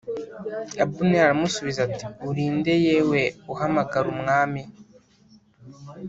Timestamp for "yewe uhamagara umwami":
2.85-4.61